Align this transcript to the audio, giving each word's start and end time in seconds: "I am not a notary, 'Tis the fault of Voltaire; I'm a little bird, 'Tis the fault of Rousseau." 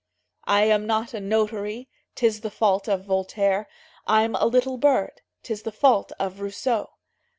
"I 0.47 0.63
am 0.63 0.87
not 0.87 1.13
a 1.13 1.19
notary, 1.19 1.87
'Tis 2.15 2.41
the 2.41 2.49
fault 2.49 2.87
of 2.89 3.05
Voltaire; 3.05 3.67
I'm 4.07 4.33
a 4.33 4.45
little 4.47 4.77
bird, 4.77 5.21
'Tis 5.43 5.61
the 5.61 5.71
fault 5.71 6.11
of 6.19 6.39
Rousseau." 6.39 6.89